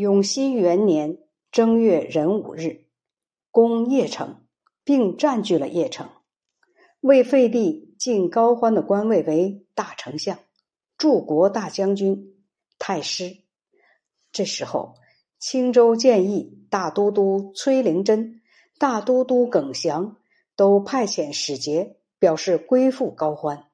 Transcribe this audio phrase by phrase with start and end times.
[0.00, 1.18] 永熙元年
[1.52, 2.86] 正月壬午日，
[3.50, 4.46] 攻邺城，
[4.82, 6.08] 并占据了邺城。
[7.02, 10.38] 魏废帝晋高欢的官位为大丞相、
[10.96, 12.34] 柱国大将军、
[12.78, 13.42] 太师。
[14.32, 14.94] 这时候，
[15.38, 18.40] 青州建议大都督崔灵珍、
[18.78, 20.16] 大都督耿祥
[20.56, 23.66] 都派遣使节表示归附高欢。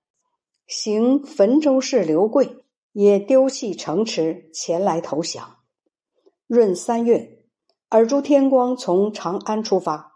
[0.66, 5.55] 行汾州市刘贵也丢弃城池前来投降。
[6.48, 7.42] 闰三月，
[7.88, 10.12] 尔朱天光从长安出发，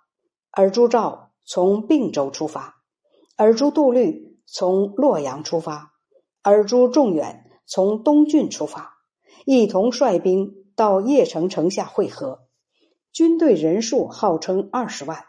[0.53, 2.85] 尔朱兆从并州出发。
[3.37, 5.91] 尔朱杜律从洛阳出发，
[6.45, 8.99] 尔朱仲远从东郡出发，
[9.45, 12.43] 一同率兵到邺城城下会合。
[13.13, 15.25] 军队人数号称二十万。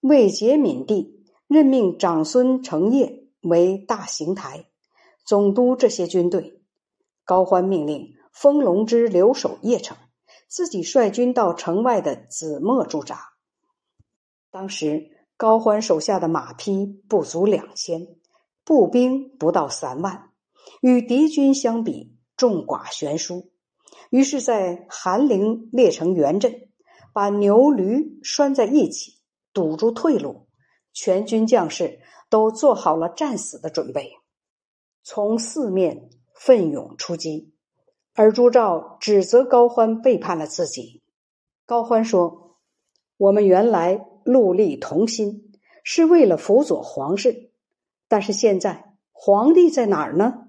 [0.00, 4.66] 魏杰敏帝任命长孙成业为大行台，
[5.24, 6.60] 总督这些军队。
[7.24, 9.96] 高欢命令封龙之留守邺城，
[10.48, 13.32] 自己率军到城外的子墨驻扎。
[14.50, 15.12] 当时。
[15.38, 18.08] 高欢手下的马匹不足两千，
[18.64, 20.30] 步兵不到三万，
[20.80, 23.50] 与敌军相比众寡悬殊。
[24.08, 26.70] 于是，在韩陵列成圆阵，
[27.12, 29.18] 把牛驴拴在一起，
[29.52, 30.48] 堵住退路。
[30.94, 34.12] 全军将士都做好了战死的准备，
[35.02, 37.52] 从四面奋勇出击。
[38.16, 41.02] 而朱兆指责高欢背叛了自己。
[41.64, 42.56] 高欢说
[43.16, 45.52] ：“我们原来。”戮力同心
[45.84, 47.52] 是为了辅佐皇室，
[48.08, 50.48] 但是现在皇帝在哪儿呢？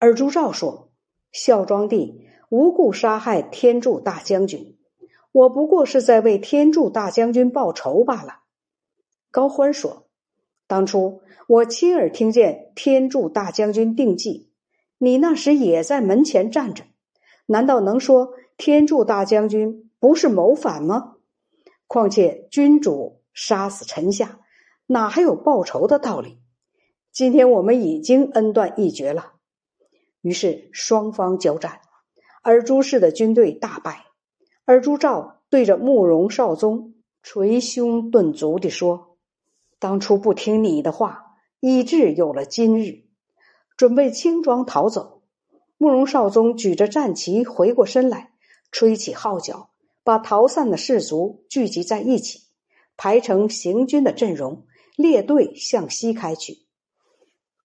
[0.00, 0.90] 尔朱兆说
[1.30, 4.76] ：“孝庄帝无故杀害天柱大将军，
[5.30, 8.40] 我不过是在为天柱大将军报仇罢了。”
[9.30, 10.08] 高欢说
[10.66, 14.50] ：“当初我亲耳听见天柱大将军定计，
[15.04, 16.84] 你那时也在门前站着，
[17.46, 21.16] 难道能说天柱大将军不是谋反吗？”
[21.88, 24.38] 况且君主杀死臣下，
[24.86, 26.38] 哪还有报仇的道理？
[27.10, 29.32] 今天我们已经恩断义绝了。
[30.20, 31.80] 于是双方交战，
[32.44, 34.06] 而朱氏的军队大败。
[34.64, 39.18] 而朱兆对着慕容绍宗捶胸顿足地说
[39.80, 41.24] ：“当初不听你的话，
[41.58, 43.02] 以致有了今日。”
[43.76, 45.22] 准备轻装逃走。
[45.78, 48.32] 慕容绍宗举着战旗回过身来，
[48.70, 49.70] 吹起号角。
[50.04, 52.40] 把逃散的士卒聚集在一起，
[52.96, 54.66] 排成行军的阵容，
[54.96, 56.66] 列队向西开去。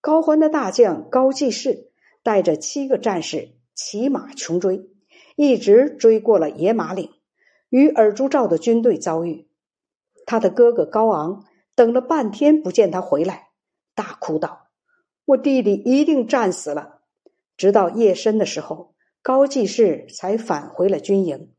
[0.02, 1.90] 高欢的大将高继士
[2.22, 4.88] 带着七个战士骑马穷追，
[5.36, 7.10] 一直追过了野马岭，
[7.70, 9.48] 与尔朱兆的军队遭遇。
[10.28, 13.48] 他的哥哥高昂等了半天不见他回来，
[13.96, 14.67] 大哭道
[15.28, 17.02] ：“我弟弟一定战死了。”
[17.58, 21.54] 直到夜深的时候，高季氏才返回了军营。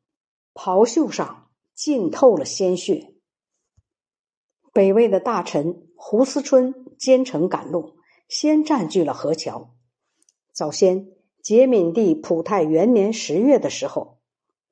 [0.55, 3.15] 袍袖上浸透了鲜血。
[4.73, 7.97] 北魏的大臣胡思春兼程赶路，
[8.29, 9.75] 先占据了河桥。
[10.53, 11.09] 早先
[11.43, 14.21] 节敏帝普泰元年十月的时候，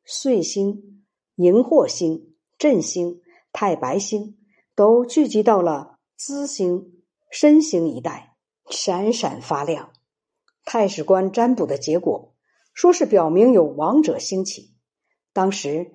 [0.04, 3.20] 岁星、荧惑星、振星、
[3.52, 4.38] 太白星
[4.76, 8.35] 都聚集到了资星、申星一带，
[8.70, 9.90] 闪闪发亮。
[10.64, 12.34] 太史官占卜的结果，
[12.74, 14.74] 说是表明有王者兴起。
[15.32, 15.92] 当时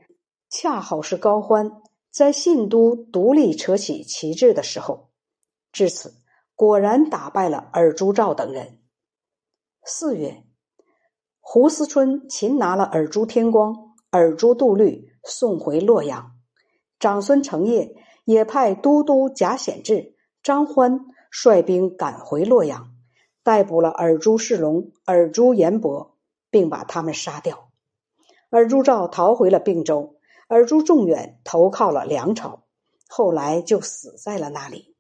[0.49, 5.09] 恰好是高欢在信都独立扯起旗帜的时候，
[5.71, 6.15] 至此
[6.55, 8.79] 果然打败了尔朱兆等人。
[9.83, 10.43] 四月，
[11.39, 16.37] 胡思春擒拿了尔朱天光、尔朱杜律，送回洛阳。
[16.99, 17.95] 长孙成业
[18.25, 20.99] 也派都督贾显志、张欢
[21.31, 22.93] 率兵赶回洛阳，
[23.41, 26.17] 逮捕了尔朱世龙、尔朱延伯，
[26.51, 27.71] 并把他们杀掉。
[28.49, 30.17] 尔朱兆逃回了并州，
[30.49, 32.65] 尔朱仲远投靠了梁朝，
[33.07, 34.93] 后来就死在了那里。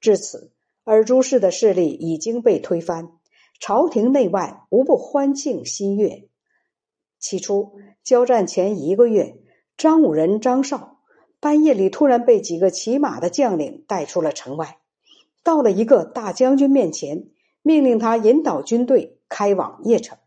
[0.00, 3.12] 至此，尔朱氏的势力已经被推翻，
[3.60, 6.28] 朝廷内外无不欢庆新月。
[7.20, 9.36] 起初，交战前一个月，
[9.76, 10.98] 张武人张绍
[11.38, 14.78] 半夜里突然被几个骑马的将领带出了城外，
[15.42, 17.28] 到了一个大将军面前，
[17.62, 20.18] 命令他引导军队开往邺城。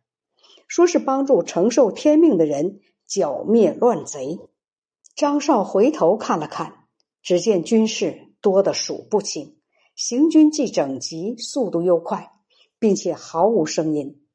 [0.68, 4.39] 说是帮助承受天命的人剿灭乱贼。
[5.15, 6.86] 张绍回头看了看，
[7.21, 9.57] 只见军士多得数不清，
[9.95, 12.31] 行军既整齐，速度又快，
[12.80, 14.25] 并且毫无声音。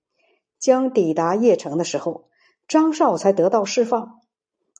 [0.60, 2.28] 将抵达邺城的时候，
[2.68, 4.20] 张绍才得到释放。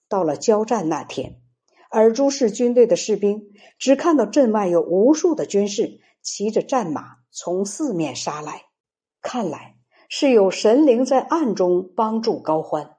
[0.09, 1.41] 到了交战那天，
[1.91, 8.65] 尔朱氏军队的士兵只看到镇外有无数的军士骑着战马从四面杀来，
[9.23, 9.75] 看来。
[10.11, 12.97] 是有神灵在暗中帮助高欢。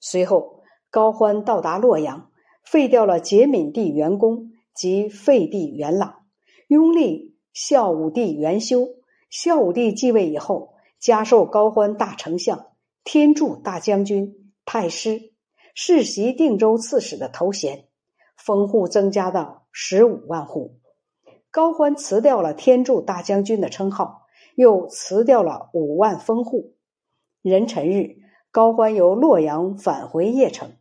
[0.00, 2.30] 随后，高欢到达洛阳，
[2.64, 6.24] 废掉了节闵帝元恭及废帝元朗，
[6.66, 8.88] 拥立孝武帝元修。
[9.28, 12.68] 孝武帝继位以后，加授高欢大丞相、
[13.04, 15.34] 天柱大将军、太师、
[15.74, 17.86] 世袭定州刺史的头衔，
[18.36, 20.78] 封户增加到十五万户。
[21.50, 24.26] 高欢辞掉了天柱大将军的称号，
[24.56, 26.74] 又辞掉了五万封户。
[27.42, 28.16] 壬辰日，
[28.50, 30.76] 高欢由洛阳返回邺城，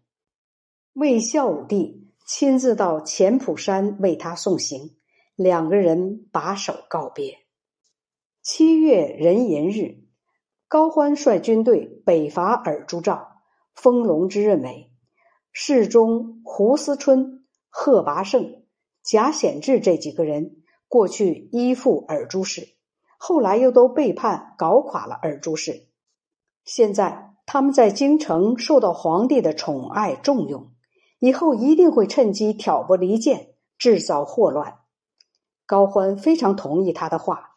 [0.93, 4.95] 魏孝武帝亲自到前埔山为他送行，
[5.35, 7.37] 两个人把手告别。
[8.41, 10.05] 七月壬寅日，
[10.67, 13.27] 高欢率军队北伐尔朱兆，
[13.75, 14.91] 封龙之任为
[15.51, 17.42] 侍中胡思春、
[17.75, 18.61] 贺拔胜、
[19.01, 22.75] 贾显志这几个人，过去依附尔朱氏，
[23.17, 25.87] 后来又都背叛，搞垮了尔朱氏。
[26.63, 30.71] 现在他们在京城受到皇帝的宠爱重用，
[31.17, 34.75] 以后一定会趁机挑拨离间，制造祸乱。
[35.65, 37.55] 高欢非常同意他的话。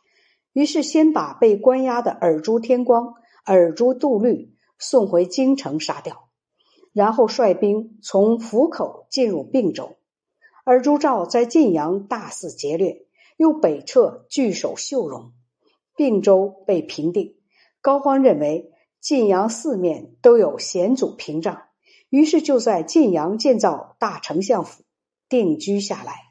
[0.54, 6.30] 于是，先把被关押的尔朱天光、尔朱杜律送回京城杀掉，
[6.94, 9.98] 然后率兵从府口进入并州。
[10.68, 15.32] 而朱兆在晋阳大肆劫掠，又北撤据守秀容，
[15.96, 17.36] 并州被平定。
[17.80, 21.62] 高欢认为晋阳四面都有险阻屏障，
[22.08, 24.82] 于是就在晋阳建造大丞相府，
[25.28, 26.25] 定居下来。